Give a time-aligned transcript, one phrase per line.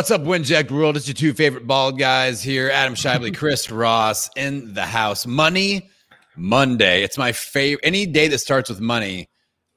[0.00, 0.96] What's up, Winject World?
[0.96, 5.26] It's your two favorite bald guys here, Adam Schaeuble, Chris Ross in the house.
[5.26, 5.90] Money
[6.36, 7.02] Monday.
[7.02, 7.84] It's my favorite.
[7.84, 9.28] Any day that starts with money,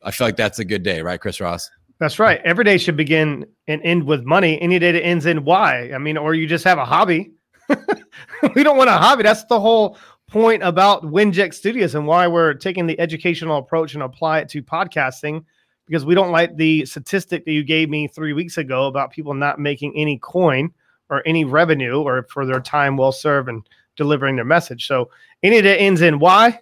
[0.01, 1.69] I feel like that's a good day, right, Chris Ross?
[1.99, 2.39] That's right.
[2.45, 4.61] Every day should begin and end with money.
[4.61, 5.91] Any day that ends in why?
[5.93, 7.33] I mean, or you just have a hobby.
[8.55, 9.23] we don't want a hobby.
[9.23, 9.97] That's the whole
[10.29, 14.63] point about Winject Studios and why we're taking the educational approach and apply it to
[14.63, 15.43] podcasting
[15.85, 19.33] because we don't like the statistic that you gave me three weeks ago about people
[19.33, 20.71] not making any coin
[21.09, 24.87] or any revenue or for their time well served and delivering their message.
[24.87, 25.09] So
[25.43, 26.59] any that ends in Y,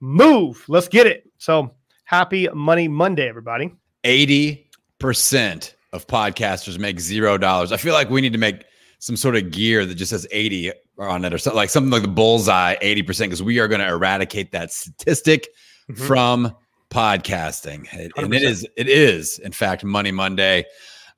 [0.00, 0.64] move.
[0.68, 1.28] Let's get it.
[1.38, 3.74] So happy Money Monday, everybody.
[4.04, 7.72] 80% of podcasters make zero dollars.
[7.72, 8.64] I feel like we need to make
[8.98, 12.02] some sort of gear that just says 80 on it or something like something like
[12.02, 15.48] the bullseye 80% because we are going to eradicate that statistic
[15.88, 16.04] mm-hmm.
[16.04, 16.54] from
[16.90, 17.86] podcasting.
[18.16, 20.64] And it is it is in fact Money Monday.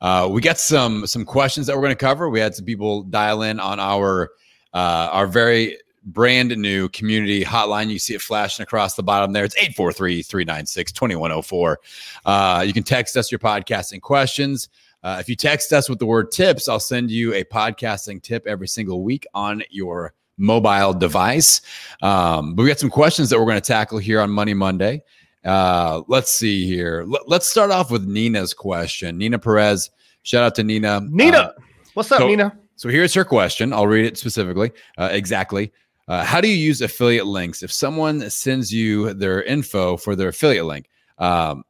[0.00, 2.30] Uh, we got some some questions that we're going to cover.
[2.30, 4.30] We had some people dial in on our
[4.72, 7.90] uh, our very brand new community hotline.
[7.90, 9.44] You see it flashing across the bottom there.
[9.44, 11.76] It's 843-396-2104.
[12.24, 14.70] Uh, you can text us your podcasting questions.
[15.02, 18.46] Uh, if you text us with the word tips, I'll send you a podcasting tip
[18.46, 21.60] every single week on your mobile device.
[22.02, 25.02] Um, but we got some questions that we're going to tackle here on Money Monday.
[25.44, 27.06] Uh, let's see here.
[27.10, 29.18] L- let's start off with Nina's question.
[29.18, 29.90] Nina Perez.
[30.22, 31.00] Shout out to Nina.
[31.08, 31.52] Nina, uh,
[31.94, 32.56] what's up, so, Nina?
[32.76, 33.72] So here's her question.
[33.72, 35.72] I'll read it specifically, uh, exactly.
[36.08, 40.28] Uh, how do you use affiliate links if someone sends you their info for their
[40.28, 40.88] affiliate link?
[41.18, 41.62] Um,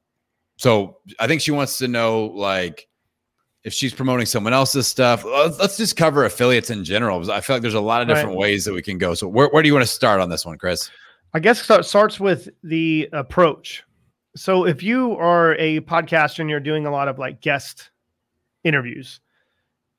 [0.56, 2.88] so I think she wants to know like
[3.64, 5.25] if she's promoting someone else's stuff.
[5.25, 7.30] Let's just cover affiliates in general.
[7.30, 8.38] I feel like there's a lot of different right.
[8.38, 9.14] ways that we can go.
[9.14, 10.91] So where, where do you want to start on this one, Chris?
[11.32, 13.84] I guess it starts with the approach.
[14.34, 17.91] So if you are a podcaster and you're doing a lot of like guest
[18.64, 19.20] interviews,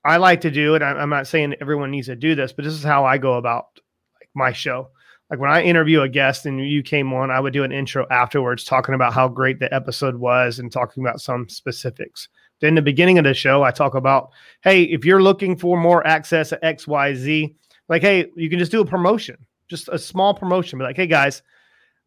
[0.04, 0.84] I like to do it.
[0.84, 3.80] I'm not saying everyone needs to do this, but this is how I go about
[4.20, 4.90] like my show.
[5.30, 8.06] Like when I interview a guest and you came on, I would do an intro
[8.12, 12.28] afterwards talking about how great the episode was and talking about some specifics.
[12.60, 14.32] Then the beginning of the show, I talk about,
[14.64, 17.56] hey, if you're looking for more access at XYZ,
[17.88, 19.38] like, hey, you can just do a promotion
[19.72, 20.78] just a small promotion.
[20.78, 21.42] Be like, hey guys,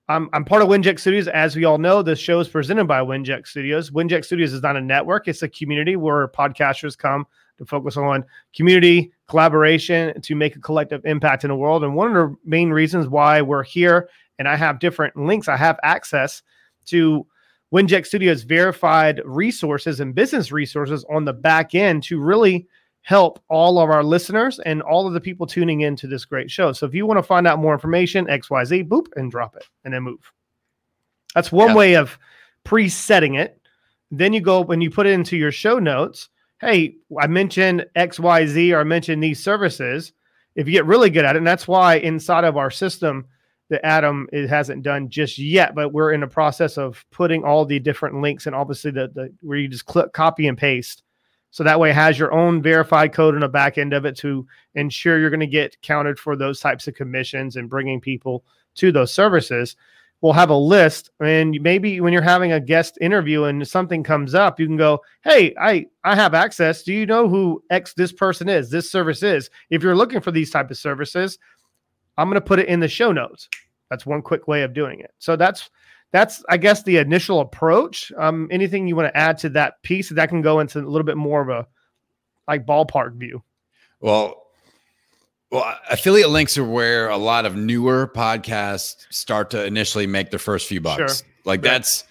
[0.06, 1.26] I'm I'm part of Winject Studios.
[1.26, 3.90] As we all know, this show is presented by Winject Studios.
[3.90, 7.26] Winject Studios is not a network; it's a community where podcasters come
[7.58, 8.24] to focus on
[8.54, 11.82] community collaboration to make a collective impact in the world.
[11.82, 14.08] And one of the main reasons why we're here,
[14.38, 16.42] and I have different links, I have access
[16.86, 17.26] to
[17.72, 22.68] Winject Studios verified resources and business resources on the back end to really
[23.04, 26.72] help all of our listeners and all of the people tuning into this great show.
[26.72, 29.92] So if you want to find out more information, XYZ, boop, and drop it and
[29.92, 30.32] then move.
[31.34, 31.74] That's one yeah.
[31.74, 32.18] way of
[32.64, 33.60] pre setting it.
[34.10, 36.30] Then you go and you put it into your show notes.
[36.62, 40.14] Hey, I mentioned XYZ or I mentioned these services.
[40.56, 43.26] If you get really good at it, and that's why inside of our system
[43.68, 47.66] that Adam it hasn't done just yet, but we're in the process of putting all
[47.66, 51.02] the different links and obviously the, the where you just click copy and paste
[51.54, 54.16] so that way it has your own verified code in the back end of it
[54.16, 54.44] to
[54.74, 58.44] ensure you're going to get counted for those types of commissions and bringing people
[58.74, 59.76] to those services.
[60.20, 64.34] We'll have a list, and maybe when you're having a guest interview and something comes
[64.34, 66.82] up, you can go, "Hey, I I have access.
[66.82, 68.68] Do you know who X this person is?
[68.68, 69.48] This service is.
[69.70, 71.38] If you're looking for these type of services,
[72.18, 73.48] I'm going to put it in the show notes.
[73.90, 75.12] That's one quick way of doing it.
[75.20, 75.70] So that's
[76.14, 78.12] that's I guess the initial approach.
[78.16, 81.04] Um, anything you want to add to that piece that can go into a little
[81.04, 81.66] bit more of a
[82.46, 83.42] like ballpark view.
[84.00, 84.40] Well,
[85.50, 90.38] well, affiliate links are where a lot of newer podcasts start to initially make their
[90.38, 91.18] first few bucks.
[91.18, 91.28] Sure.
[91.44, 91.72] Like right.
[91.72, 92.04] that's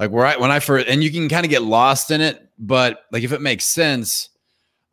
[0.00, 2.48] like where I when I first and you can kind of get lost in it,
[2.58, 4.30] but like if it makes sense,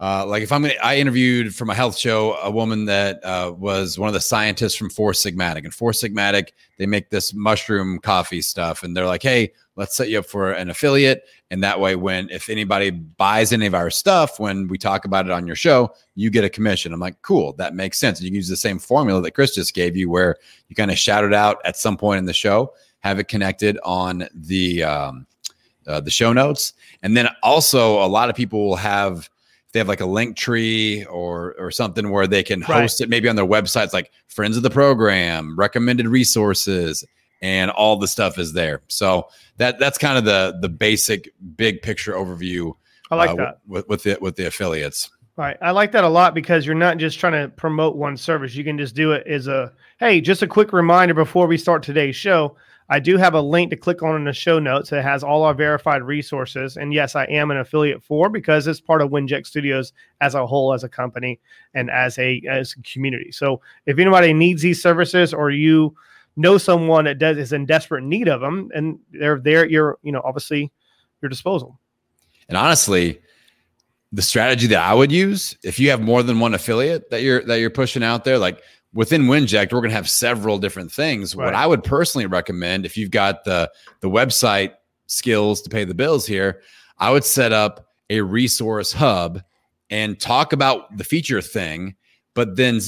[0.02, 3.54] uh, like if I'm gonna, I interviewed for my health show a woman that uh,
[3.56, 8.00] was one of the scientists from Four Sigmatic, and Four Sigmatic they make this mushroom
[8.00, 11.80] coffee stuff, and they're like, hey, let's set you up for an affiliate, and that
[11.80, 15.46] way, when if anybody buys any of our stuff, when we talk about it on
[15.46, 16.94] your show, you get a commission.
[16.94, 18.18] I'm like, cool, that makes sense.
[18.18, 20.38] And you can use the same formula that Chris just gave you, where
[20.68, 23.78] you kind of shout it out at some point in the show, have it connected
[23.84, 25.28] on the um,
[25.86, 29.30] uh, the show notes, and then also a lot of people will have
[29.72, 33.06] they have like a Linktree or or something where they can host right.
[33.06, 37.06] it maybe on their websites like friends of the program recommended resources
[37.42, 39.28] and all the stuff is there so
[39.58, 42.74] that that's kind of the the basic big picture overview
[43.10, 45.58] i like uh, that with, with the with the affiliates Right.
[45.62, 48.54] I like that a lot because you're not just trying to promote one service.
[48.54, 51.82] You can just do it as a hey, just a quick reminder before we start
[51.84, 52.58] today's show.
[52.92, 55.44] I do have a link to click on in the show notes that has all
[55.44, 56.76] our verified resources.
[56.76, 60.46] And yes, I am an affiliate for because it's part of Winject Studios as a
[60.46, 61.40] whole, as a company,
[61.74, 63.32] and as a as a community.
[63.32, 65.96] So if anybody needs these services or you
[66.36, 70.12] know someone that does is in desperate need of them, and they're there, you're you
[70.12, 70.70] know obviously
[71.22, 71.80] your disposal.
[72.50, 73.22] And honestly,
[74.12, 77.42] the strategy that I would use if you have more than one affiliate that you're
[77.46, 78.62] that you're pushing out there, like
[78.94, 81.36] within Winject, we're going to have several different things.
[81.36, 81.46] Right.
[81.46, 83.72] What I would personally recommend, if you've got the
[84.02, 84.74] the website
[85.08, 86.62] skills to pay the bills here,
[86.98, 89.42] I would set up a resource hub
[89.90, 91.96] and talk about the feature thing,
[92.34, 92.80] but then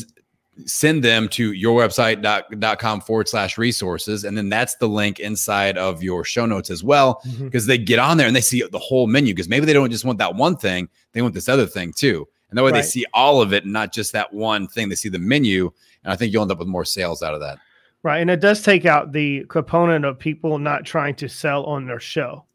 [0.66, 4.24] send them to your website.com forward slash resources.
[4.24, 7.70] And then that's the link inside of your show notes as well, because mm-hmm.
[7.70, 9.34] they get on there and they see the whole menu.
[9.34, 12.28] Because maybe they don't just want that one thing, they want this other thing too.
[12.54, 12.84] And that way right.
[12.84, 14.88] they see all of it and not just that one thing.
[14.88, 15.72] They see the menu.
[16.04, 17.58] And I think you'll end up with more sales out of that.
[18.04, 18.20] Right.
[18.20, 22.00] And it does take out the component of people not trying to sell on their
[22.00, 22.46] show.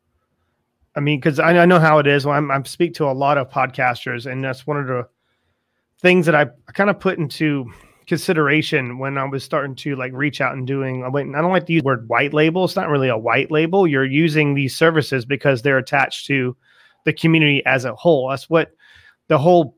[0.95, 2.27] I mean, because I, I, know how it is.
[2.27, 5.09] When I'm, I speak to a lot of podcasters, and that's one of the
[6.01, 7.67] things that I, I kind of put into
[8.07, 11.03] consideration when I was starting to like reach out and doing.
[11.03, 12.67] I don't like to use the word white label.
[12.67, 13.85] It's not really a white label.
[13.85, 16.57] You're using these services because they're attached to
[17.05, 18.29] the community as a whole.
[18.29, 18.71] That's what
[19.29, 19.78] the whole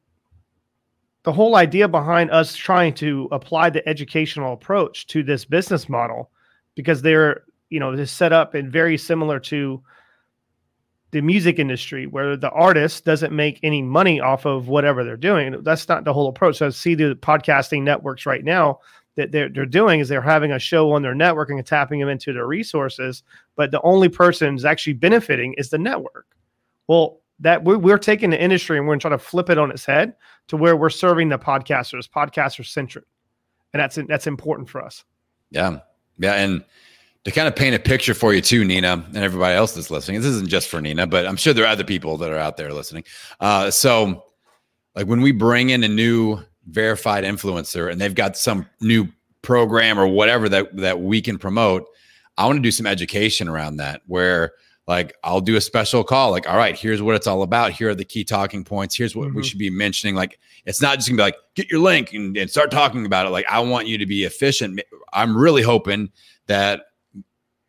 [1.22, 6.30] the whole idea behind us trying to apply the educational approach to this business model
[6.74, 9.82] because they're you know they're set up and very similar to
[11.12, 15.60] the music industry where the artist doesn't make any money off of whatever they're doing.
[15.62, 16.58] That's not the whole approach.
[16.58, 18.78] So I see the podcasting networks right now
[19.16, 22.08] that they're, they're doing is they're having a show on their network and tapping them
[22.08, 23.24] into their resources.
[23.56, 26.26] But the only person who's actually benefiting is the network.
[26.86, 29.84] Well, that we're, we're taking the industry and we're trying to flip it on its
[29.84, 30.14] head
[30.48, 33.04] to where we're serving the podcasters, podcaster centric.
[33.72, 35.04] And that's, that's important for us.
[35.50, 35.80] Yeah.
[36.18, 36.34] Yeah.
[36.34, 36.64] And,
[37.24, 40.20] to kind of paint a picture for you too, Nina, and everybody else that's listening.
[40.20, 42.56] This isn't just for Nina, but I'm sure there are other people that are out
[42.56, 43.04] there listening.
[43.40, 44.24] Uh, so,
[44.94, 49.06] like when we bring in a new verified influencer and they've got some new
[49.42, 51.84] program or whatever that that we can promote,
[52.38, 54.02] I want to do some education around that.
[54.06, 54.52] Where
[54.90, 57.70] like I'll do a special call, like, all right, here's what it's all about.
[57.70, 58.96] Here are the key talking points.
[58.96, 59.36] Here's what mm-hmm.
[59.36, 60.16] we should be mentioning.
[60.16, 63.24] Like, it's not just gonna be like, get your link and, and start talking about
[63.24, 63.30] it.
[63.30, 64.80] Like, I want you to be efficient.
[65.12, 66.10] I'm really hoping
[66.48, 66.86] that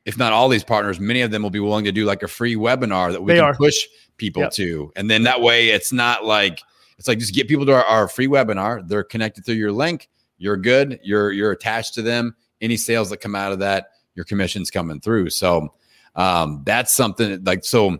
[0.03, 2.27] if not all these partners, many of them will be willing to do like a
[2.27, 3.53] free webinar that we they can are.
[3.53, 3.85] push
[4.17, 4.51] people yep.
[4.53, 4.91] to.
[4.95, 6.59] And then that way it's not like
[6.97, 8.87] it's like just get people to our, our, free webinar.
[8.87, 10.09] They're connected through your link.
[10.39, 10.99] You're good.
[11.03, 12.35] You're you're attached to them.
[12.61, 15.29] Any sales that come out of that, your commission's coming through.
[15.29, 15.75] So
[16.15, 17.97] um, that's something like so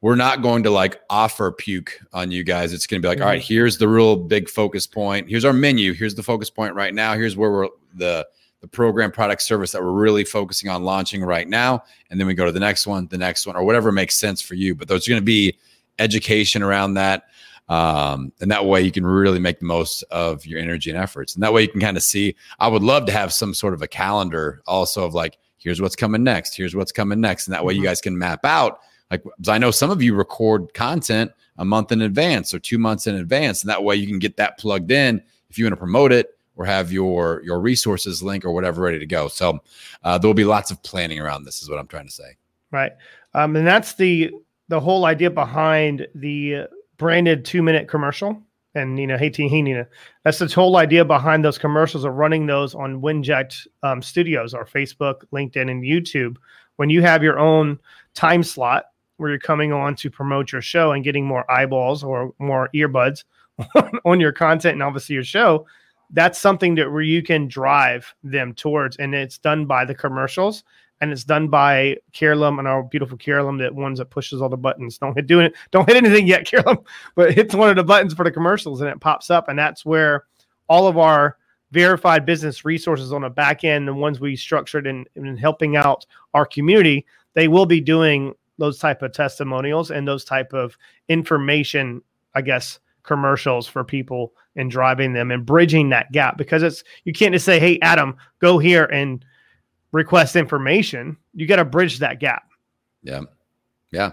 [0.00, 2.72] we're not going to like offer puke on you guys.
[2.72, 3.24] It's going to be like, mm-hmm.
[3.24, 5.28] all right, here's the real big focus point.
[5.28, 5.92] Here's our menu.
[5.92, 7.14] Here's the focus point right now.
[7.14, 8.26] Here's where we're the
[8.60, 11.82] the program, product, service that we're really focusing on launching right now.
[12.10, 14.42] And then we go to the next one, the next one, or whatever makes sense
[14.42, 14.74] for you.
[14.74, 15.56] But there's going to be
[15.98, 17.24] education around that.
[17.70, 21.34] Um, and that way you can really make the most of your energy and efforts.
[21.34, 22.36] And that way you can kind of see.
[22.58, 25.96] I would love to have some sort of a calendar also of like, here's what's
[25.96, 27.46] coming next, here's what's coming next.
[27.46, 27.82] And that way mm-hmm.
[27.82, 28.80] you guys can map out.
[29.10, 33.06] Like, I know some of you record content a month in advance or two months
[33.06, 33.62] in advance.
[33.62, 36.36] And that way you can get that plugged in if you want to promote it
[36.56, 39.28] or have your your resources link or whatever ready to go.
[39.28, 39.60] So
[40.04, 41.62] uh, there will be lots of planning around this.
[41.62, 42.36] Is what I'm trying to say.
[42.70, 42.92] Right,
[43.34, 44.30] um, and that's the
[44.68, 46.66] the whole idea behind the
[46.98, 48.42] branded two minute commercial.
[48.74, 49.86] And know, hey, T, hey, Nina,
[50.24, 54.64] that's the whole idea behind those commercials of running those on Winject um, Studios, or
[54.64, 56.36] Facebook, LinkedIn, and YouTube.
[56.76, 57.78] When you have your own
[58.14, 58.84] time slot
[59.16, 63.24] where you're coming on to promote your show and getting more eyeballs or more earbuds
[64.04, 65.66] on your content and obviously your show,
[66.12, 70.64] that's something that where you can drive them towards, and it's done by the commercials,
[71.00, 74.56] and it's done by Carolyn and our beautiful Carolyn, that ones that pushes all the
[74.56, 74.98] buttons.
[74.98, 75.54] Don't hit doing it.
[75.70, 76.78] Don't hit anything yet, Carolyn,
[77.14, 79.84] but hits one of the buttons for the commercials, and it pops up, and that's
[79.84, 80.24] where
[80.68, 81.36] all of our
[81.72, 86.04] verified business resources on the back end, the ones we structured in, in helping out
[86.34, 90.76] our community, they will be doing those type of testimonials and those type of
[91.08, 92.02] information,
[92.34, 97.12] I guess, commercials for people and driving them and bridging that gap because it's you
[97.12, 99.24] can't just say hey adam go here and
[99.92, 102.44] request information you got to bridge that gap
[103.02, 103.20] yeah
[103.90, 104.12] yeah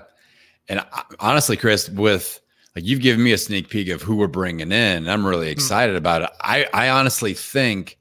[0.69, 2.39] and I, honestly chris with
[2.75, 5.51] like you've given me a sneak peek of who we're bringing in i'm really hmm.
[5.51, 5.98] excited mm-hmm.
[5.98, 7.98] about it i i honestly think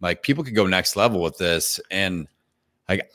[0.00, 2.26] like people could go next level with this and
[2.88, 3.10] like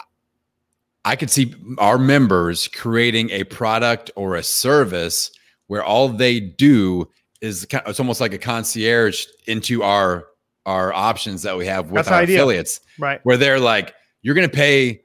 [1.06, 5.32] i could see our members creating a product or a service
[5.68, 7.08] where all they do
[7.42, 10.26] is it's almost like a concierge into our
[10.70, 13.20] our options that we have with our affiliates, right?
[13.24, 15.02] Where they're like, you're going to pay,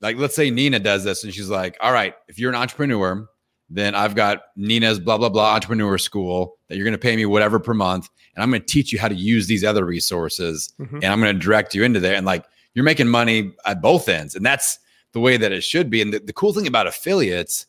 [0.00, 3.26] like, let's say Nina does this, and she's like, all right, if you're an entrepreneur,
[3.70, 7.24] then I've got Nina's blah blah blah entrepreneur school that you're going to pay me
[7.26, 10.72] whatever per month, and I'm going to teach you how to use these other resources,
[10.78, 10.96] mm-hmm.
[10.96, 12.44] and I'm going to direct you into there, and like
[12.74, 14.78] you're making money at both ends, and that's
[15.12, 16.02] the way that it should be.
[16.02, 17.66] And the, the cool thing about affiliates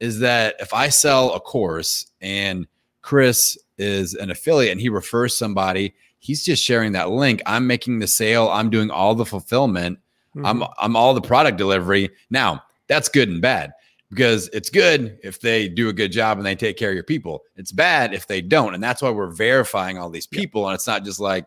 [0.00, 2.66] is that if I sell a course and
[3.02, 7.42] Chris is an affiliate and he refers somebody, he's just sharing that link.
[7.46, 9.98] I'm making the sale, I'm doing all the fulfillment,
[10.36, 10.46] mm-hmm.
[10.46, 12.10] I'm I'm all the product delivery.
[12.30, 13.72] Now, that's good and bad
[14.10, 17.04] because it's good if they do a good job and they take care of your
[17.04, 17.42] people.
[17.56, 18.74] It's bad if they don't.
[18.74, 20.66] And that's why we're verifying all these people.
[20.66, 21.46] And it's not just like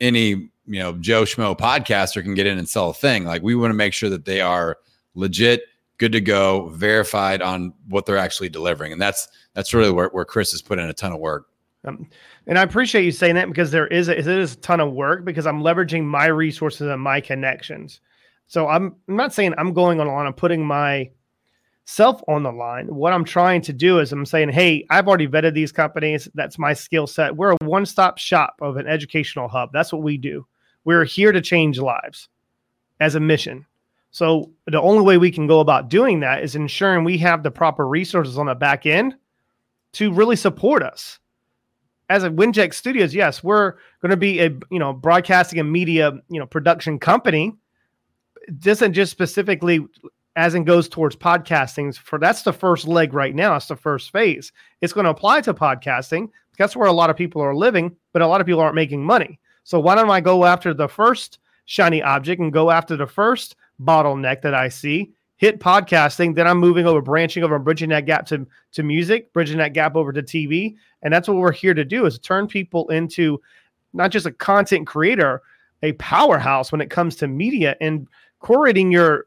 [0.00, 3.24] any, you know, Joe Schmo podcaster can get in and sell a thing.
[3.24, 4.78] Like we want to make sure that they are
[5.14, 5.62] legit,
[5.98, 8.92] good to go, verified on what they're actually delivering.
[8.92, 11.46] And that's that's really where, where Chris has put in a ton of work.
[11.84, 12.08] Um,
[12.46, 14.92] and I appreciate you saying that because there is a, it is a ton of
[14.92, 18.00] work because I'm leveraging my resources and my connections.
[18.46, 21.10] So I'm, I'm not saying I'm going on and putting my
[21.84, 22.86] self on the line.
[22.86, 26.28] What I'm trying to do is I'm saying, hey, I've already vetted these companies.
[26.34, 27.36] That's my skill set.
[27.36, 29.70] We're a one stop shop of an educational hub.
[29.72, 30.46] That's what we do.
[30.84, 32.28] We're here to change lives
[33.00, 33.66] as a mission.
[34.10, 37.50] So the only way we can go about doing that is ensuring we have the
[37.50, 39.14] proper resources on the back end
[39.94, 41.18] to really support us.
[42.10, 46.12] As a Winject Studios, yes, we're going to be a you know broadcasting and media
[46.28, 47.54] you know production company.
[48.48, 49.86] It doesn't just specifically
[50.34, 51.96] as in goes towards podcasting.
[51.96, 53.56] For that's the first leg right now.
[53.56, 54.52] It's the first phase.
[54.80, 56.30] It's going to apply to podcasting.
[56.58, 59.04] That's where a lot of people are living but a lot of people aren't making
[59.04, 59.38] money.
[59.64, 63.56] So why don't i go after the first shiny object and go after the first
[63.80, 68.24] bottleneck that i see hit podcasting then i'm moving over branching over bridging that gap
[68.24, 71.84] to, to music bridging that gap over to tv and that's what we're here to
[71.84, 73.40] do is turn people into
[73.92, 75.42] not just a content creator
[75.82, 78.06] a powerhouse when it comes to media and
[78.40, 79.26] curating your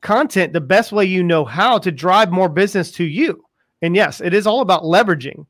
[0.00, 3.44] content the best way you know how to drive more business to you.
[3.82, 5.46] And yes, it is all about leveraging.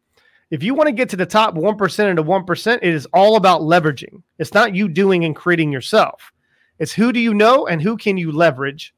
[0.51, 3.37] If you want to get to the top 1% and into 1%, it is all
[3.37, 4.23] about leveraging.
[4.39, 6.33] It's not you doing and creating yourself.
[6.79, 8.93] It's who do you know and who can you leverage.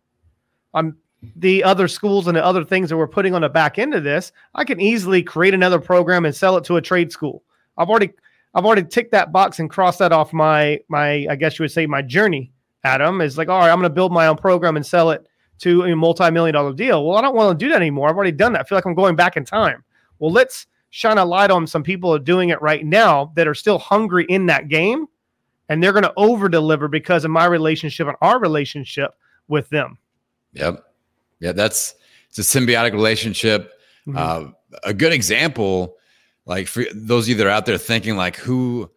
[0.75, 0.97] I'm
[1.37, 4.05] the other schools and the other things that we're putting on the back end of
[4.05, 4.33] this.
[4.55, 7.45] I can easily create another program and sell it to a trade school.
[7.76, 8.11] I've already
[8.55, 11.73] I've already ticked that box and crossed that off my my I guess you would
[11.73, 12.52] say my journey.
[12.85, 15.25] Adam is like, all right, I'm going to build my own program and sell it
[15.61, 17.07] to a multi-million dollar deal.
[17.07, 18.09] Well, I don't want to do that anymore.
[18.09, 18.62] I've already done that.
[18.62, 19.85] I feel like I'm going back in time.
[20.19, 23.55] Well, let's shine a light on some people are doing it right now that are
[23.55, 25.07] still hungry in that game
[25.69, 29.12] and they're going to over deliver because of my relationship and our relationship
[29.49, 29.97] with them.
[30.52, 30.85] Yep.
[31.40, 31.94] Yeah, that's
[32.28, 33.73] it's a symbiotic relationship.
[34.06, 34.16] Mm-hmm.
[34.16, 34.50] Uh,
[34.85, 35.97] a good example,
[36.47, 38.90] like for those of you that are out there thinking like who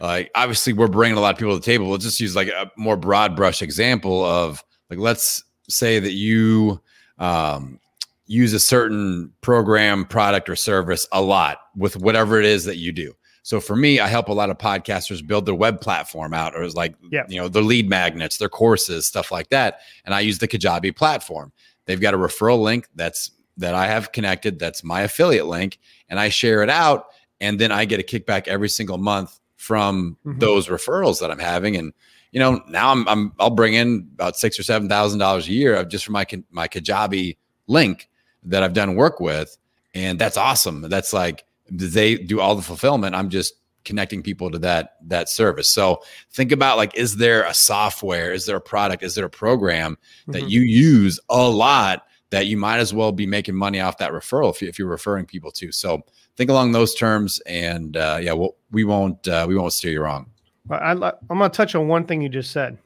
[0.00, 1.88] like obviously we're bringing a lot of people to the table.
[1.88, 6.80] Let's just use like a more broad brush example of like let's say that you
[7.18, 7.78] um,
[8.26, 12.92] use a certain program, product, or service a lot with whatever it is that you
[12.92, 13.14] do.
[13.44, 16.66] So for me, I help a lot of podcasters build their web platform out, or
[16.70, 17.24] like yeah.
[17.28, 19.80] you know their lead magnets, their courses, stuff like that.
[20.06, 21.52] And I use the Kajabi platform.
[21.84, 24.58] They've got a referral link that's that I have connected.
[24.58, 27.08] That's my affiliate link, and I share it out,
[27.38, 30.38] and then I get a kickback every single month from mm-hmm.
[30.38, 31.76] those referrals that I'm having.
[31.76, 31.92] And
[32.32, 35.52] you know, now I'm, I'm I'll bring in about six or seven thousand dollars a
[35.52, 37.36] year of just for my my Kajabi
[37.66, 38.08] link
[38.44, 39.54] that I've done work with,
[39.92, 40.80] and that's awesome.
[40.88, 43.14] That's like they do all the fulfillment.
[43.14, 43.54] I'm just
[43.84, 45.72] connecting people to that that service.
[45.72, 46.02] So
[46.32, 48.32] think about like, is there a software?
[48.32, 49.02] Is there a product?
[49.02, 49.96] Is there a program
[50.28, 50.48] that mm-hmm.
[50.48, 54.50] you use a lot that you might as well be making money off that referral
[54.50, 55.70] if, you, if you're referring people to?
[55.70, 56.02] So
[56.36, 60.02] think along those terms, and uh, yeah, we'll, we won't uh, we won't steer you
[60.02, 60.30] wrong.
[60.70, 62.78] I, am going to touch on one thing you just said.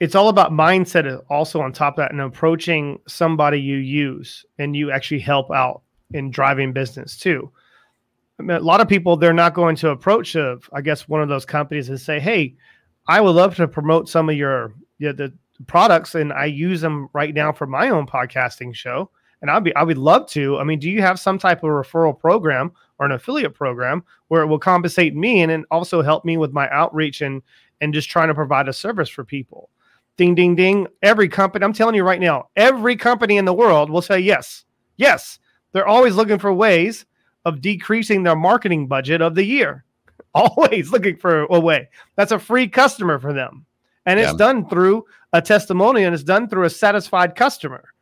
[0.00, 4.74] It's all about mindset, also on top of that, and approaching somebody you use and
[4.74, 5.82] you actually help out
[6.12, 7.50] in driving business too.
[8.48, 11.44] A lot of people they're not going to approach of I guess one of those
[11.44, 12.56] companies and say, "Hey,
[13.06, 15.32] I would love to promote some of your yeah, the
[15.66, 19.10] products, and I use them right now for my own podcasting show."
[19.42, 20.58] and I'd be I would love to.
[20.58, 24.42] I mean, do you have some type of referral program or an affiliate program where
[24.42, 27.42] it will compensate me and then also help me with my outreach and
[27.80, 29.70] and just trying to provide a service for people?
[30.16, 30.86] Ding ding ding.
[31.02, 34.64] Every company, I'm telling you right now, every company in the world will say yes.
[34.96, 35.38] Yes.
[35.72, 37.06] They're always looking for ways
[37.44, 39.84] of decreasing their marketing budget of the year.
[40.34, 41.88] Always looking for a way.
[42.16, 43.64] That's a free customer for them.
[44.06, 44.36] And it's yeah.
[44.36, 47.92] done through a testimonial and it's done through a satisfied customer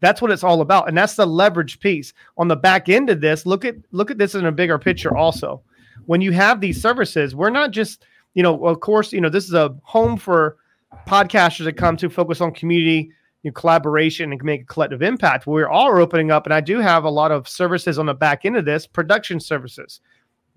[0.00, 0.88] That's what it's all about.
[0.88, 2.12] And that's the leverage piece.
[2.38, 5.16] On the back end of this, look at look at this in a bigger picture
[5.16, 5.62] also.
[6.06, 8.04] When you have these services, we're not just,
[8.34, 10.56] you know, of course, you know, this is a home for
[11.06, 13.10] podcasters that come to focus on community
[13.54, 15.46] collaboration and make a collective impact.
[15.46, 18.44] We're all opening up, and I do have a lot of services on the back
[18.44, 20.00] end of this production services.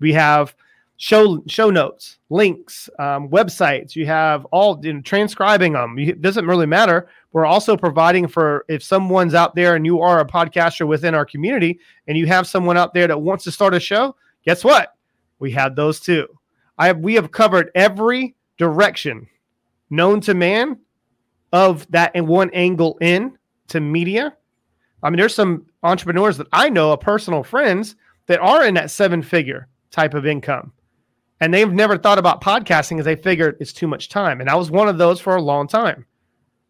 [0.00, 0.54] We have
[0.96, 3.94] show show notes, links, um, websites.
[3.96, 5.98] You have all you know, transcribing them.
[5.98, 7.08] It doesn't really matter.
[7.32, 11.24] We're also providing for if someone's out there and you are a podcaster within our
[11.24, 14.16] community, and you have someone out there that wants to start a show.
[14.44, 14.96] Guess what?
[15.38, 16.26] We have those too.
[16.76, 19.26] I have, we have covered every direction
[19.90, 20.78] known to man
[21.52, 23.36] of that in one angle in
[23.68, 24.36] to media.
[25.02, 29.22] I mean, there's some entrepreneurs that I know, personal friends that are in that seven
[29.22, 30.72] figure type of income.
[31.40, 34.40] And they've never thought about podcasting because they figured it's too much time.
[34.40, 36.04] And I was one of those for a long time.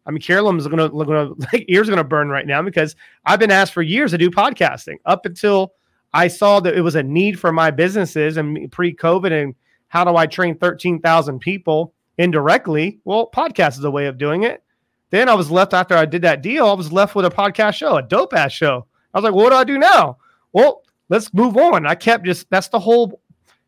[0.05, 2.95] I mean, Carolyn's gonna gonna like ears gonna burn right now because
[3.25, 5.73] I've been asked for years to do podcasting up until
[6.13, 9.55] I saw that it was a need for my businesses and pre-COVID and
[9.87, 12.99] how do I train 13,000 people indirectly?
[13.03, 14.63] Well, podcast is a way of doing it.
[15.11, 16.65] Then I was left after I did that deal.
[16.65, 18.85] I was left with a podcast show, a dope ass show.
[19.13, 20.17] I was like, well, what do I do now?
[20.53, 21.85] Well, let's move on.
[21.85, 23.21] I kept just that's the whole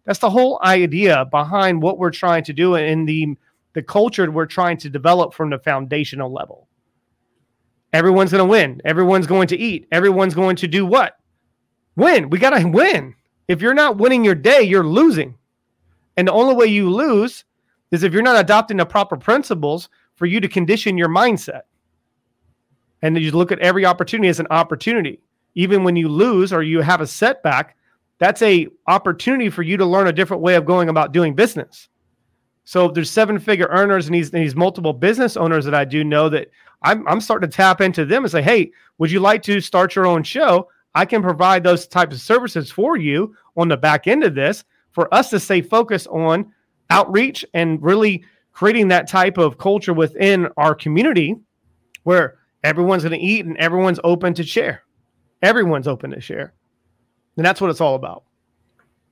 [0.05, 3.35] that's the whole idea behind what we're trying to do in the
[3.73, 6.67] the culture we're trying to develop from the foundational level.
[7.91, 8.81] Everyone's going to win.
[8.85, 9.87] Everyone's going to eat.
[9.91, 11.17] Everyone's going to do what?
[11.95, 12.29] Win.
[12.29, 13.13] We got to win.
[13.47, 15.35] If you're not winning your day, you're losing.
[16.17, 17.43] And the only way you lose
[17.91, 19.89] is if you're not adopting the proper principles
[20.23, 21.63] for you to condition your mindset.
[23.01, 25.19] And you look at every opportunity as an opportunity.
[25.55, 27.75] Even when you lose or you have a setback,
[28.19, 31.89] that's a opportunity for you to learn a different way of going about doing business.
[32.63, 36.29] So there's seven figure earners and these, these multiple business owners that I do know
[36.29, 36.49] that
[36.83, 39.93] I'm, I'm starting to tap into them and say, hey, would you like to start
[39.93, 40.69] your own show?
[40.95, 44.63] I can provide those types of services for you on the back end of this
[44.93, 46.53] for us to stay focused on
[46.89, 51.35] outreach and really creating that type of culture within our community
[52.03, 54.83] where everyone's going to eat and everyone's open to share.
[55.41, 56.53] Everyone's open to share.
[57.35, 58.23] And that's what it's all about.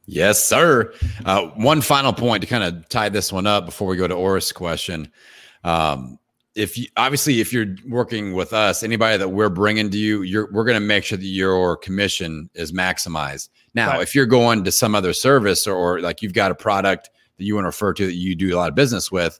[0.05, 0.93] Yes, sir.
[1.25, 4.13] Uh, one final point to kind of tie this one up before we go to
[4.13, 5.11] Orris' question.
[5.63, 6.17] Um,
[6.53, 10.51] if you, obviously if you're working with us, anybody that we're bringing to you, you're
[10.51, 13.49] we're going to make sure that your commission is maximized.
[13.73, 14.01] Now, right.
[14.01, 17.09] if you're going to some other service or, or like you've got a product
[17.41, 19.39] that you want to refer to that you do a lot of business with,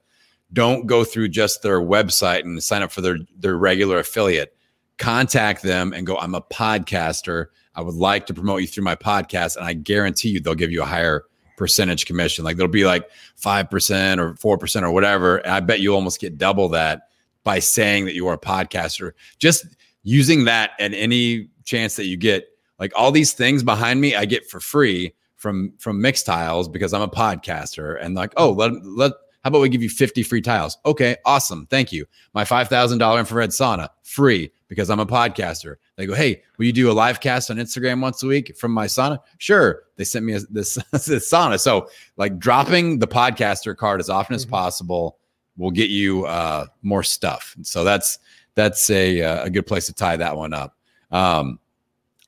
[0.54, 4.58] don't go through just their website and sign up for their their regular affiliate.
[4.98, 7.48] Contact them and go, I'm a podcaster.
[7.76, 9.56] I would like to promote you through my podcast.
[9.56, 11.26] And I guarantee you they'll give you a higher
[11.58, 12.44] percentage commission.
[12.44, 13.08] Like they'll be like
[13.40, 15.38] 5% or 4% or whatever.
[15.38, 17.04] And I bet you almost get double that
[17.44, 19.12] by saying that you are a podcaster.
[19.38, 19.66] Just
[20.02, 22.48] using that and any chance that you get,
[22.80, 27.02] like all these things behind me, I get for free from from Mixtiles because I'm
[27.02, 30.78] a podcaster and like, oh, let let how about we give you 50 free tiles?
[30.86, 31.66] Okay, awesome.
[31.66, 32.06] Thank you.
[32.36, 35.78] My $5,000 infrared sauna, free because I'm a podcaster.
[35.96, 38.72] They go, hey, will you do a live cast on Instagram once a week from
[38.72, 39.18] my sauna?
[39.40, 39.82] Sure.
[39.96, 41.60] They sent me a, this, this sauna.
[41.60, 44.52] So, like, dropping the podcaster card as often as mm-hmm.
[44.52, 45.18] possible
[45.58, 47.56] will get you uh, more stuff.
[47.64, 48.20] So that's
[48.54, 50.78] that's a uh, a good place to tie that one up.
[51.10, 51.60] Um,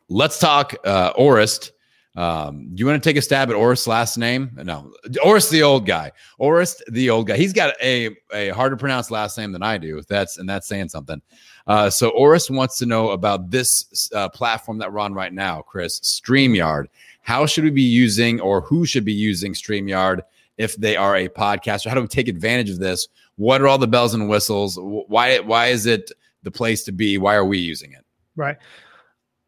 [0.10, 1.72] let's talk uh, Orist.
[2.16, 4.52] Um, do you want to take a stab at Oris' last name?
[4.64, 4.94] No,
[5.26, 6.12] Oris the old guy.
[6.38, 7.38] Oris the old guy.
[7.38, 10.02] He's got a a harder to pronounce last name than I do.
[10.08, 11.22] That's and that's saying something.
[11.66, 15.62] Uh, so Oris wants to know about this uh, platform that we're on right now,
[15.62, 16.86] Chris, StreamYard.
[17.22, 20.22] How should we be using, or who should be using StreamYard
[20.58, 21.88] if they are a podcaster?
[21.88, 23.08] How do we take advantage of this?
[23.38, 24.78] What are all the bells and whistles?
[24.80, 26.12] Why why is it
[26.44, 27.18] the place to be?
[27.18, 28.06] Why are we using it?
[28.36, 28.58] Right.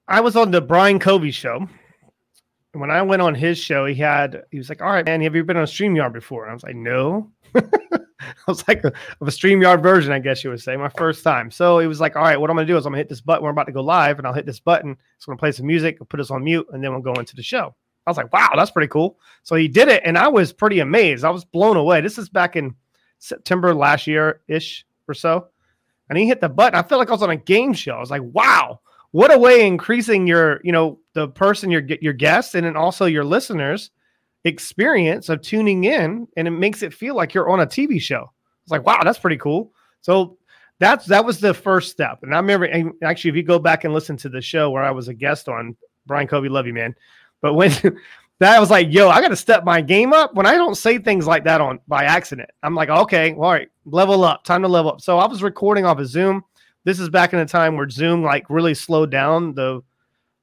[0.07, 1.67] I was on the Brian Covey show
[2.79, 5.35] when I went on his show, he had he was like, "All right, man, have
[5.35, 9.27] you been on StreamYard before?" And I was like, "No." I was like a, of
[9.27, 11.51] a StreamYard version, I guess you would say, my first time.
[11.51, 13.21] So he was like, "All right, what I'm gonna do is I'm gonna hit this
[13.21, 13.43] button.
[13.43, 14.97] We're about to go live, and I'll hit this button.
[15.15, 17.43] It's gonna play some music, put us on mute, and then we'll go into the
[17.43, 20.53] show." I was like, "Wow, that's pretty cool." So he did it, and I was
[20.53, 21.23] pretty amazed.
[21.23, 22.01] I was blown away.
[22.01, 22.75] This is back in
[23.19, 25.47] September last year ish or so,
[26.09, 26.77] and he hit the button.
[26.77, 27.95] I felt like I was on a game show.
[27.95, 28.81] I was like, "Wow."
[29.15, 33.05] What a way increasing your you know the person your your guests and then also
[33.05, 33.91] your listeners
[34.43, 38.29] experience of tuning in and it makes it feel like you're on a tv show.
[38.63, 39.71] It's like wow that's pretty cool.
[40.01, 40.37] So
[40.79, 42.23] that's that was the first step.
[42.23, 42.67] And i remember
[43.05, 45.47] actually if you go back and listen to the show where i was a guest
[45.47, 46.93] on brian covey love you man.
[47.41, 47.71] But when
[48.39, 50.35] that was like yo i gotta step my game up.
[50.35, 53.69] When i don't say things like that on by accident i'm like okay all right
[53.85, 54.99] level up time to level up.
[54.99, 56.43] So i was recording off of zoom
[56.85, 59.81] this is back in a time where Zoom like really slowed down the.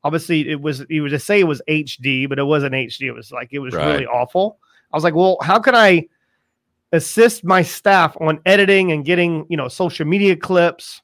[0.05, 3.03] Obviously, it was you would just say it was HD, but it wasn't HD.
[3.03, 3.87] It was like it was right.
[3.87, 4.59] really awful.
[4.93, 6.09] I was like, well, how can I
[6.93, 11.03] assist my staff on editing and getting you know social media clips,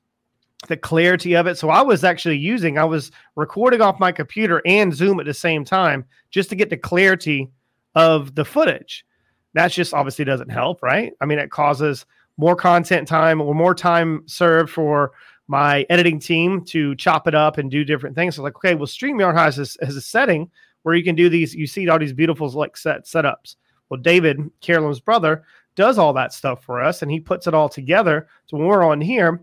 [0.67, 1.57] the clarity of it?
[1.57, 5.35] So I was actually using, I was recording off my computer and Zoom at the
[5.35, 7.49] same time just to get the clarity
[7.95, 9.07] of the footage.
[9.55, 11.13] That just obviously doesn't help, right?
[11.21, 12.05] I mean, it causes
[12.39, 15.13] more content time or more time served for
[15.49, 18.37] my editing team to chop it up and do different things.
[18.37, 20.51] So like, okay, well, StreamYard has this has a setting
[20.83, 21.55] where you can do these.
[21.55, 23.57] You see all these beautiful like set setups.
[23.91, 27.69] Well, David, Carolyn's brother, does all that stuff for us, and he puts it all
[27.69, 28.29] together.
[28.47, 29.41] So when we're on here,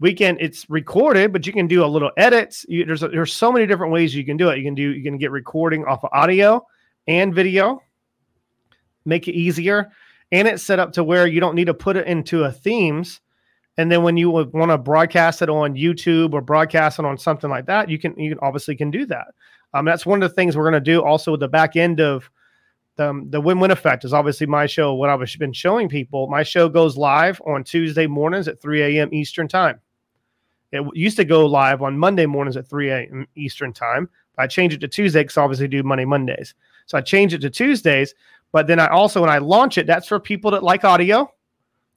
[0.00, 0.36] we can.
[0.40, 2.66] It's recorded, but you can do a little edits.
[2.68, 4.58] You, there's a, there's so many different ways you can do it.
[4.58, 6.66] You can do you can get recording off of audio
[7.06, 7.82] and video,
[9.04, 9.92] make it easier
[10.32, 13.20] and it's set up to where you don't need to put it into a themes.
[13.76, 17.48] And then when you want to broadcast it on youtube or broadcast it on something
[17.48, 19.28] like that you can you can obviously can do that.
[19.74, 22.00] Um, that's one of the things we're going to do also with the back end
[22.00, 22.28] of
[22.96, 26.26] the, um, the win-win effect is obviously my show what i've been showing people.
[26.26, 29.80] My show goes live on tuesday mornings at 3 a.m eastern time.
[30.70, 34.76] It used to go live on monday mornings at 3 a.m eastern time i changed
[34.76, 36.54] it to tuesday because obviously do money mondays.
[36.84, 38.14] So i changed it to tuesdays
[38.52, 41.32] but then I also, when I launch it, that's for people that like audio,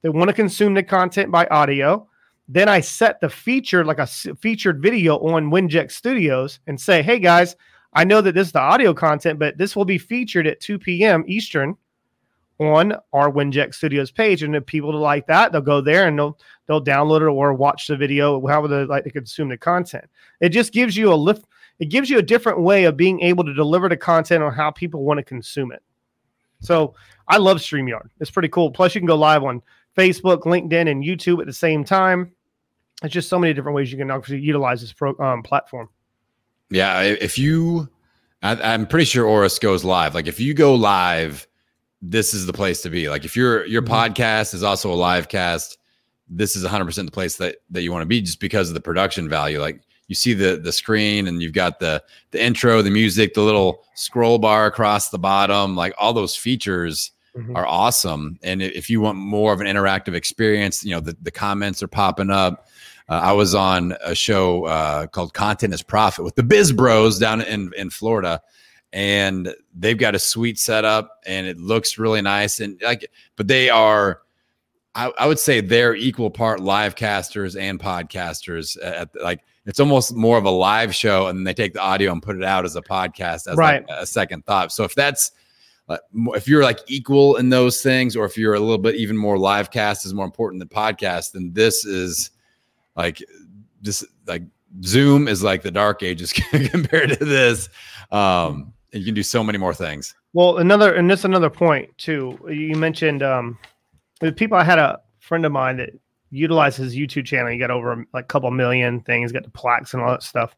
[0.02, 2.08] they want to consume the content by audio.
[2.48, 7.18] Then I set the feature, like a featured video on Winject Studios, and say, hey
[7.18, 7.56] guys,
[7.92, 10.78] I know that this is the audio content, but this will be featured at 2
[10.78, 11.24] p.m.
[11.26, 11.76] Eastern
[12.58, 14.42] on our Winject Studios page.
[14.42, 17.86] And if people like that, they'll go there and they'll they'll download it or watch
[17.86, 20.04] the video, however they like to consume the content.
[20.40, 21.46] It just gives you a lift,
[21.78, 24.70] it gives you a different way of being able to deliver the content on how
[24.70, 25.82] people want to consume it.
[26.60, 26.94] So
[27.28, 28.08] I love StreamYard.
[28.20, 28.70] It's pretty cool.
[28.70, 29.62] Plus, you can go live on
[29.96, 32.32] Facebook, LinkedIn, and YouTube at the same time.
[33.02, 35.88] It's just so many different ways you can actually utilize this pro, um, platform.
[36.70, 37.88] Yeah, if you,
[38.42, 40.14] I, am pretty sure Oris goes live.
[40.14, 41.46] Like if you go live,
[42.02, 43.08] this is the place to be.
[43.08, 43.92] Like if your your mm-hmm.
[43.92, 45.78] podcast is also a live cast,
[46.28, 48.74] this is 100 percent the place that that you want to be, just because of
[48.74, 49.60] the production value.
[49.60, 53.42] Like you see the the screen and you've got the the intro, the music, the
[53.42, 57.56] little scroll bar across the bottom, like all those features mm-hmm.
[57.56, 58.38] are awesome.
[58.42, 61.88] And if you want more of an interactive experience, you know the the comments are
[61.88, 62.68] popping up.
[63.08, 67.18] Uh, I was on a show uh, called Content is Profit with the Biz Bros
[67.18, 68.40] down in in Florida,
[68.92, 72.60] and they've got a sweet setup and it looks really nice.
[72.60, 74.22] And like, but they are
[74.96, 78.82] I, I, would say they're equal part live casters and podcasters.
[78.82, 82.22] At, like it's almost more of a live show, and they take the audio and
[82.22, 83.86] put it out as a podcast as right.
[83.86, 84.72] like a second thought.
[84.72, 85.32] So if that's
[85.88, 85.98] uh,
[86.34, 89.38] if you're like equal in those things, or if you're a little bit even more
[89.38, 92.30] live cast is more important than podcast, then this is
[92.96, 93.22] like
[93.82, 94.44] this like
[94.84, 96.32] Zoom is like the dark ages
[96.70, 97.68] compared to this.
[98.10, 100.14] Um, and you can do so many more things.
[100.32, 102.38] Well, another and this another point too.
[102.48, 103.58] You mentioned um
[104.20, 105.90] the people I had a friend of mine that
[106.30, 107.50] utilized his YouTube channel.
[107.50, 110.56] He got over like a couple million things, got the plaques and all that stuff.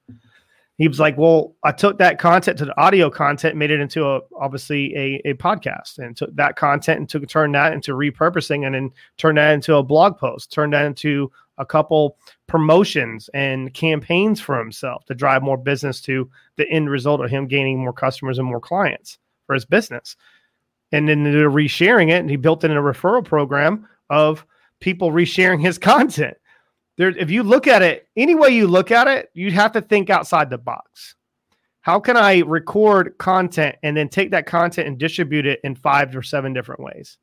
[0.77, 4.07] He was like, "Well, I took that content to the audio content, made it into
[4.07, 8.65] a obviously a, a podcast, and took that content and took turned that into repurposing,
[8.65, 13.75] and then turned that into a blog post, turned that into a couple promotions and
[13.75, 17.93] campaigns for himself to drive more business to the end result of him gaining more
[17.93, 20.17] customers and more clients for his business."
[20.93, 22.21] and then they're resharing it.
[22.21, 24.45] And he built in a referral program of
[24.81, 26.37] people resharing his content.
[26.97, 29.81] There, if you look at it any way you look at it, you have to
[29.81, 31.15] think outside the box.
[31.81, 36.15] How can I record content and then take that content and distribute it in five
[36.15, 37.17] or seven different ways?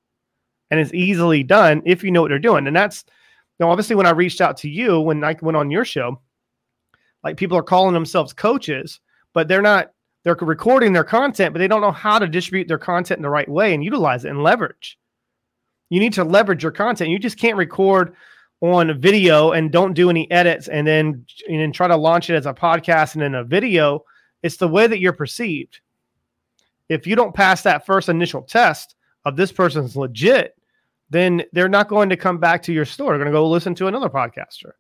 [0.72, 2.66] And it's easily done if you know what they're doing.
[2.66, 3.04] And that's,
[3.60, 6.20] know, obviously when I reached out to you when I went on your show,
[7.24, 9.02] like people are calling themselves coaches,
[9.34, 9.92] but they're not
[10.24, 13.30] they're recording their content, but they don't know how to distribute their content in the
[13.30, 14.98] right way and utilize it and leverage.
[15.90, 17.10] You need to leverage your content.
[17.10, 18.16] You just can't record
[18.62, 22.36] on video and don't do any edits and then and then try to launch it
[22.36, 24.04] as a podcast and then a video.
[24.44, 25.80] It's the way that you're perceived.
[26.90, 28.96] If you don't pass that first initial test
[29.26, 30.56] of this person's legit,
[31.10, 33.12] then they're not going to come back to your store.
[33.12, 34.72] They're going to go listen to another podcaster.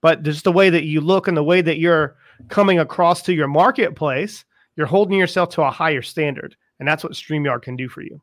[0.00, 2.16] But just the way that you look and the way that you're
[2.48, 4.44] coming across to your marketplace,
[4.76, 6.56] you're holding yourself to a higher standard.
[6.78, 8.20] And that's what StreamYard can do for you.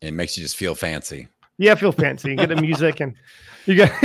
[0.00, 1.28] It makes you just feel fancy.
[1.58, 2.30] Yeah, feel fancy.
[2.30, 3.14] You get the music and
[3.66, 3.92] you get,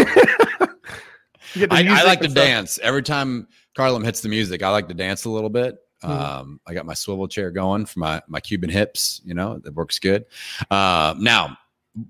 [1.56, 2.46] you get I, I, like to stuff.
[2.46, 2.80] dance.
[2.80, 5.78] Every time Carolyn hits the music, I like to dance a little bit.
[6.04, 6.12] Mm-hmm.
[6.12, 9.74] Um, I got my swivel chair going for my my Cuban hips, you know, that
[9.74, 10.26] works good.
[10.72, 11.58] Uh, now,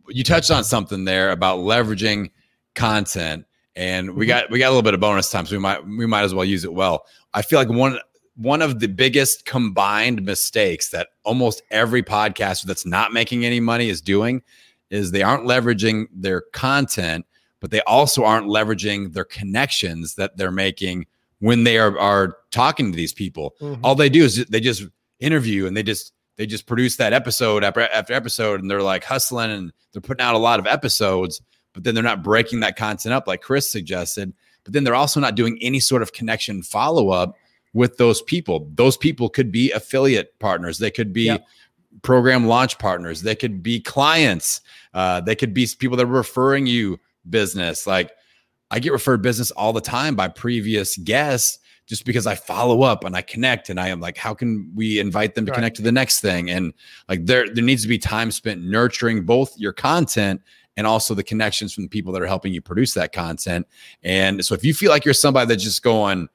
[0.10, 2.30] you touched on something there about leveraging
[2.76, 4.30] content and we mm-hmm.
[4.30, 6.34] got we got a little bit of bonus time, so we might we might as
[6.34, 7.06] well use it well.
[7.34, 7.98] I feel like one
[8.39, 13.89] one of the biggest combined mistakes that almost every podcaster that's not making any money
[13.89, 14.41] is doing
[14.89, 17.25] is they aren't leveraging their content,
[17.60, 21.06] but they also aren't leveraging their connections that they're making
[21.39, 23.56] when they are are talking to these people.
[23.60, 23.84] Mm-hmm.
[23.84, 24.84] All they do is they just
[25.19, 29.04] interview and they just they just produce that episode after after episode and they're like
[29.04, 31.41] hustling and they're putting out a lot of episodes,
[31.73, 34.32] but then they're not breaking that content up like Chris suggested.
[34.63, 37.36] But then they're also not doing any sort of connection follow up
[37.74, 38.70] with those people.
[38.76, 40.78] Those people could be affiliate partners.
[40.78, 41.46] They could be yep.
[42.02, 43.22] program launch partners.
[43.22, 44.62] They could be clients.
[44.94, 47.86] Uh, they could be people that are referring you business.
[47.86, 48.12] Like
[48.72, 53.04] I get referred business all the time by previous guests just because I follow up
[53.04, 55.56] and I connect and I am like, how can we invite them to right.
[55.56, 56.50] connect to the next thing?
[56.50, 56.72] And
[57.08, 60.42] like there, there needs to be time spent nurturing both your content
[60.78, 63.68] and also the connections from the people that are helping you produce that content.
[64.04, 66.30] And so if you feel like you're somebody that's just going,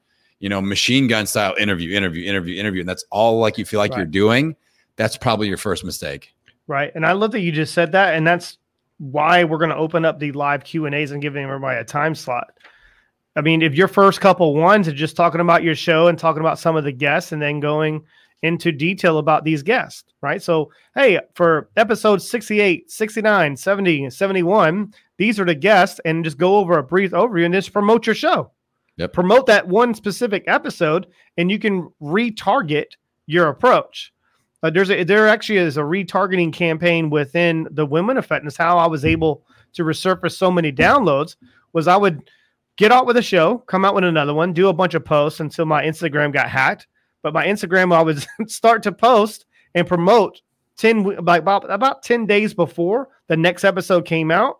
[0.45, 3.79] you know, machine gun style interview, interview, interview, interview, and that's all like you feel
[3.79, 3.97] like right.
[3.97, 4.55] you're doing,
[4.95, 6.35] that's probably your first mistake.
[6.67, 6.91] Right.
[6.93, 8.13] And I love that you just said that.
[8.13, 8.59] And that's
[8.99, 11.83] why we're going to open up the live Q and A's and giving everybody a
[11.83, 12.51] time slot.
[13.35, 16.41] I mean, if your first couple ones are just talking about your show and talking
[16.41, 18.03] about some of the guests and then going
[18.43, 20.43] into detail about these guests, right?
[20.43, 26.57] So, hey, for episode 68, 69, 70, 71, these are the guests and just go
[26.57, 28.51] over a brief overview and just promote your show.
[28.97, 29.13] Yep.
[29.13, 32.91] Promote that one specific episode and you can retarget
[33.27, 34.13] your approach.
[34.63, 38.57] Uh, there's a, there actually is a retargeting campaign within the Women of Fitness.
[38.57, 41.35] How I was able to resurface so many downloads
[41.73, 42.29] was I would
[42.77, 45.39] get out with a show, come out with another one, do a bunch of posts
[45.39, 46.87] until my Instagram got hacked.
[47.21, 50.41] But my Instagram, I would start to post and promote
[50.77, 54.59] 10 like about, about 10 days before the next episode came out.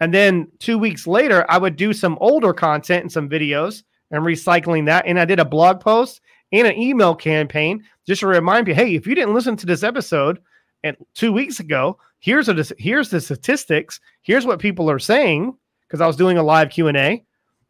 [0.00, 4.22] And then two weeks later, I would do some older content and some videos and
[4.22, 5.06] recycling that.
[5.06, 6.20] And I did a blog post
[6.52, 9.82] and an email campaign just to remind you, hey, if you didn't listen to this
[9.82, 10.38] episode
[10.84, 14.00] and two weeks ago, here's a here's the statistics.
[14.22, 15.56] Here's what people are saying
[15.86, 17.24] because I was doing a live Q and A,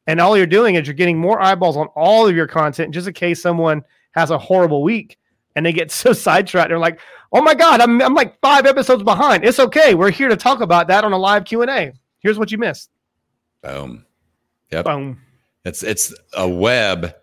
[0.06, 3.08] and all you're doing is you're getting more eyeballs on all of your content just
[3.08, 5.18] in case someone has a horrible week
[5.56, 6.68] and they get so sidetracked.
[6.68, 7.00] They're like,
[7.32, 9.94] "Oh my god, I'm I'm like five episodes behind." It's okay.
[9.94, 11.92] We're here to talk about that on a live Q and A.
[12.20, 12.90] Here's what you missed.
[13.62, 14.04] Boom.
[14.70, 14.84] Yep.
[14.84, 15.20] Boom.
[15.64, 17.14] It's it's a web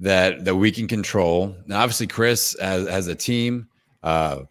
[0.00, 1.56] that that we can control.
[1.66, 3.68] Now, obviously, Chris has, has a team.
[4.02, 4.42] Uh,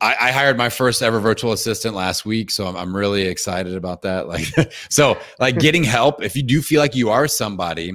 [0.00, 3.74] I, I, hired my first ever virtual assistant last week, so I'm, I'm really excited
[3.76, 4.26] about that.
[4.32, 6.22] Like, so like getting help.
[6.22, 7.92] If you do feel like you are somebody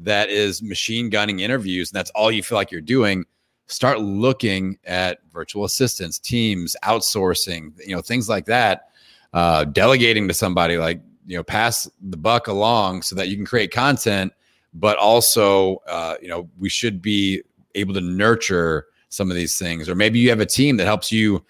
[0.00, 3.24] that is machine gunning interviews, and that's all you feel like you're doing,
[3.66, 8.88] start looking at virtual assistants, teams, outsourcing, you know, things like that.
[9.32, 13.44] Uh, delegating to somebody, like you know, pass the buck along so that you can
[13.44, 14.32] create content
[14.74, 17.42] but also uh, you know we should be
[17.74, 19.88] able to nurture some of these things.
[19.88, 21.44] Or maybe you have a team that helps you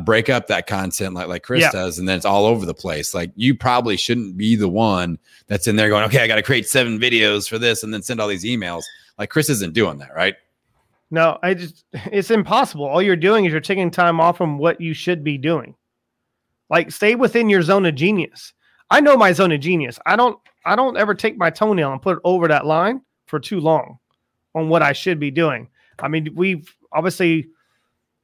[0.00, 1.70] break up that content like like Chris yeah.
[1.70, 3.14] does and then it's all over the place.
[3.14, 6.42] Like you probably shouldn't be the one that's in there going okay I got to
[6.42, 8.82] create seven videos for this and then send all these emails.
[9.18, 10.34] Like Chris isn't doing that right?
[11.10, 12.86] No I just it's impossible.
[12.86, 15.74] All you're doing is you're taking time off from what you should be doing
[16.70, 18.52] like stay within your zone of genius
[18.90, 22.02] I know my zone of genius I don't I don't ever take my toenail and
[22.02, 23.98] put it over that line for too long
[24.54, 25.68] on what I should be doing.
[26.00, 27.48] I mean, we've obviously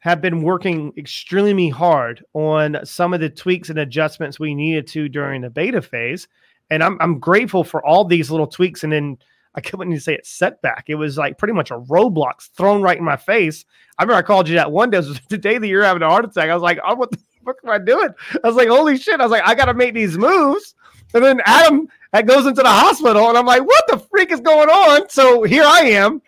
[0.00, 5.08] have been working extremely hard on some of the tweaks and adjustments we needed to
[5.08, 6.28] during the beta phase.
[6.70, 8.84] And I'm, I'm grateful for all these little tweaks.
[8.84, 9.16] And then
[9.54, 10.84] I couldn't even say it's setback.
[10.88, 13.64] It was like pretty much a roadblock thrown right in my face.
[13.98, 16.24] I remember I called you that one day, the day that you're having a heart
[16.24, 16.50] attack.
[16.50, 18.08] I was like, oh, what the fuck am I doing?
[18.42, 19.20] I was like, holy shit.
[19.20, 20.74] I was like, I got to make these moves.
[21.12, 21.88] And then Adam
[22.26, 25.08] goes into the hospital, and I'm like, what the freak is going on?
[25.08, 26.20] So here I am.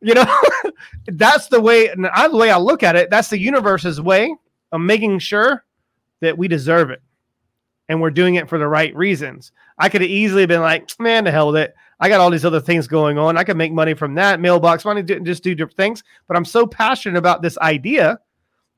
[0.00, 0.40] You know,
[1.06, 1.88] that's the way.
[1.88, 4.34] The way I look at it, that's the universe's way
[4.72, 5.64] of making sure
[6.20, 7.02] that we deserve it,
[7.88, 9.52] and we're doing it for the right reasons.
[9.78, 11.74] I could have easily been like, man, the hell with it.
[11.98, 13.36] I got all these other things going on.
[13.36, 16.02] I could make money from that mailbox money, just do different things.
[16.28, 18.20] But I'm so passionate about this idea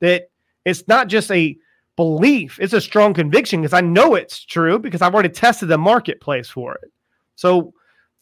[0.01, 0.29] that
[0.65, 1.57] it's not just a
[1.95, 2.59] belief.
[2.59, 6.49] It's a strong conviction because I know it's true because I've already tested the marketplace
[6.49, 6.91] for it.
[7.35, 7.73] So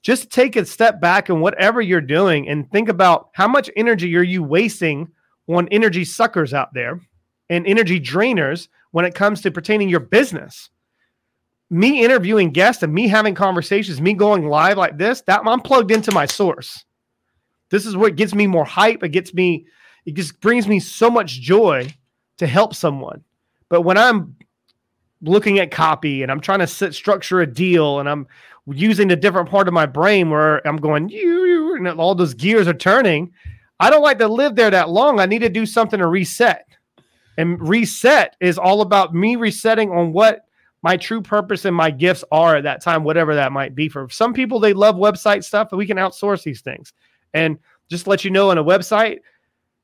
[0.02, 4.16] just take a step back and whatever you're doing and think about how much energy
[4.18, 5.10] are you wasting
[5.48, 7.00] on energy suckers out there
[7.50, 10.70] and energy drainers when it comes to pertaining your business.
[11.70, 15.92] Me interviewing guests and me having conversations, me going live like this, that I'm plugged
[15.92, 16.84] into my source.
[17.70, 19.04] This is what gets me more hype.
[19.04, 19.66] It gets me,
[20.06, 21.94] it just brings me so much joy
[22.38, 23.24] to help someone.
[23.72, 24.36] But when I'm
[25.22, 28.28] looking at copy and I'm trying to sit, structure a deal and I'm
[28.68, 32.68] using a different part of my brain where I'm going, you, and all those gears
[32.68, 33.32] are turning.
[33.80, 35.22] I don't like to live there that long.
[35.22, 36.68] I need to do something to reset.
[37.38, 40.42] And reset is all about me resetting on what
[40.84, 43.88] my true purpose and my gifts are at that time, whatever that might be.
[43.88, 46.92] For some people, they love website stuff, but we can outsource these things.
[47.34, 47.58] And
[47.90, 49.20] just let you know on a website,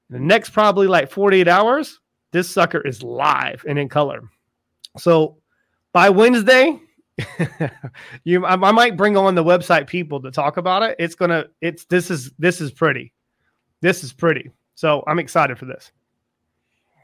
[0.09, 4.21] the next probably like 48 hours, this sucker is live and in color.
[4.97, 5.37] So
[5.93, 6.79] by Wednesday,
[8.23, 10.95] you I, I, might bring on the website people to talk about it.
[10.99, 13.13] It's gonna it's this is this is pretty.
[13.81, 14.51] This is pretty.
[14.75, 15.91] So I'm excited for this.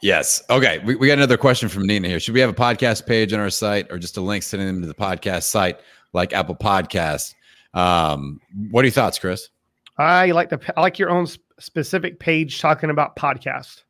[0.01, 0.43] Yes.
[0.49, 0.79] Okay.
[0.79, 2.19] We, we got another question from Nina here.
[2.19, 4.81] Should we have a podcast page on our site or just a link sending them
[4.81, 5.79] to the podcast site
[6.11, 7.33] like Apple Podcasts?
[7.73, 9.49] Um, what are your thoughts, Chris?
[9.97, 11.27] I like the I like your own
[11.59, 13.83] specific page talking about podcast.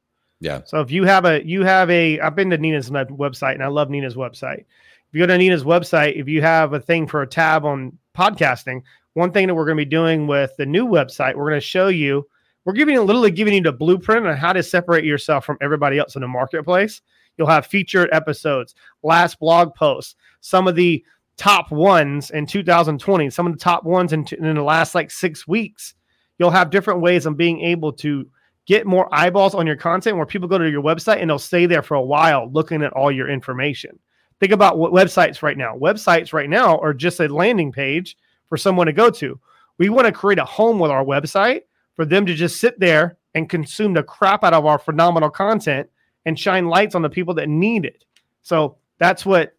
[0.43, 0.59] Yeah.
[0.65, 3.67] So if you have a you have a I've been to Nina's website and I
[3.67, 4.59] love Nina's website.
[4.59, 7.97] If you go to Nina's website, if you have a thing for a tab on
[8.13, 11.61] podcasting, one thing that we're going to be doing with the new website, we're going
[11.61, 12.27] to show you
[12.65, 16.15] we're giving literally giving you the blueprint on how to separate yourself from everybody else
[16.15, 17.01] in the marketplace.
[17.37, 21.05] You'll have featured episodes, last blog posts, some of the
[21.37, 25.47] top ones in 2020, some of the top ones in, in the last like six
[25.47, 25.93] weeks.
[26.37, 28.27] You'll have different ways of being able to
[28.65, 31.65] get more eyeballs on your content where people go to your website and they'll stay
[31.65, 33.99] there for a while looking at all your information.
[34.39, 35.75] Think about what websites right now.
[35.75, 39.39] Websites right now are just a landing page for someone to go to.
[39.77, 41.61] We want to create a home with our website
[41.95, 45.89] for them to just sit there and consume the crap out of our phenomenal content
[46.25, 48.05] and shine lights on the people that need it.
[48.43, 49.55] So that's what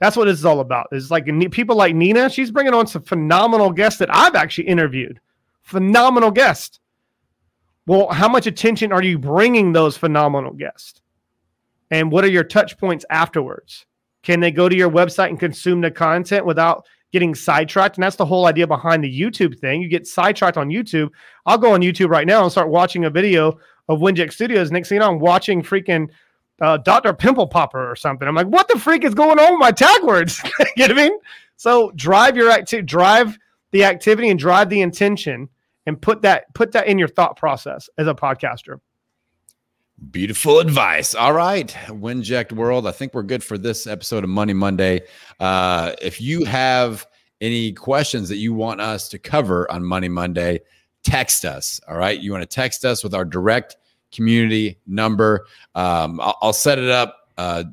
[0.00, 0.88] that's what this is all about.
[0.92, 2.28] Is like people like Nina.
[2.28, 5.20] She's bringing on some phenomenal guests that I've actually interviewed.
[5.62, 6.80] Phenomenal guests
[7.86, 11.02] well, how much attention are you bringing those phenomenal guests?
[11.90, 13.86] And what are your touch points afterwards?
[14.22, 17.96] Can they go to your website and consume the content without getting sidetracked?
[17.96, 19.82] And that's the whole idea behind the YouTube thing.
[19.82, 21.10] You get sidetracked on YouTube.
[21.44, 24.72] I'll go on YouTube right now and start watching a video of Winject Studios.
[24.72, 26.08] Next thing you know, I'm watching freaking
[26.62, 27.12] uh, Dr.
[27.12, 28.26] Pimple Popper or something.
[28.26, 30.40] I'm like, what the freak is going on with my tag words?
[30.76, 31.18] you know what I mean?
[31.56, 33.38] So drive your activity, drive
[33.72, 35.50] the activity and drive the intention
[35.86, 38.80] and put that put that in your thought process as a podcaster.
[40.10, 41.14] Beautiful advice.
[41.14, 42.86] All right, Winject World.
[42.86, 45.02] I think we're good for this episode of Money Monday.
[45.38, 47.06] Uh, if you have
[47.40, 50.60] any questions that you want us to cover on Money Monday,
[51.04, 51.80] text us.
[51.88, 53.76] All right, you want to text us with our direct
[54.12, 55.46] community number.
[55.74, 57.28] Um, I'll, I'll, set it up.
[57.36, 57.64] Uh,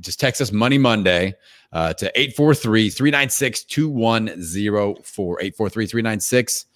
[0.00, 1.34] just text us Money Monday
[1.72, 5.40] uh, to 843 396 2104.
[5.40, 6.66] 843 396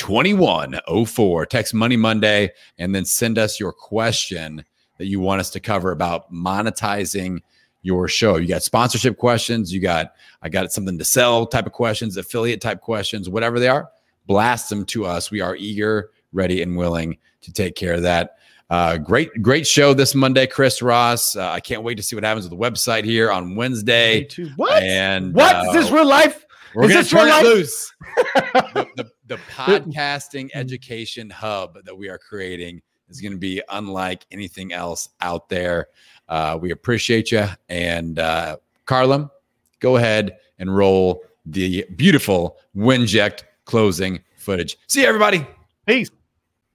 [0.00, 1.44] 2104.
[1.44, 4.64] Text Money Monday and then send us your question
[4.96, 7.40] that you want us to cover about monetizing
[7.82, 8.36] your show.
[8.36, 12.62] You got sponsorship questions, you got I got something to sell type of questions, affiliate
[12.62, 13.90] type questions, whatever they are,
[14.26, 15.30] blast them to us.
[15.30, 18.38] We are eager, ready, and willing to take care of that.
[18.70, 21.36] Uh, great, great show this Monday, Chris Ross.
[21.36, 24.28] Uh, I can't wait to see what happens with the website here on Wednesday.
[24.56, 24.82] What?
[24.82, 26.46] And what uh, is this real life?
[26.74, 27.92] We're going to turn it loose.
[28.16, 34.26] the, the, the podcasting education hub that we are creating is going to be unlike
[34.32, 35.86] anything else out there.
[36.28, 37.46] Uh, we appreciate you.
[37.68, 38.56] And uh,
[38.88, 39.30] Carolyn,
[39.78, 44.76] go ahead and roll the beautiful Winject closing footage.
[44.88, 45.46] See you, everybody.
[45.86, 46.10] Peace.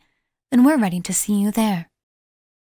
[0.52, 1.88] then we're ready to see you there.